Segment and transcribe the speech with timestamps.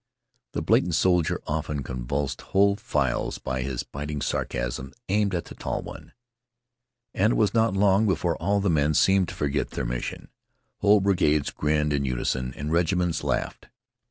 [0.53, 5.83] The blatant soldier often convulsed whole files by his biting sarcasms aimed at the tall
[5.83, 6.13] one.
[7.13, 10.29] And it was not long before all the men seemed to forget their mission.
[10.79, 13.67] Whole brigades grinned in unison, and regiments laughed.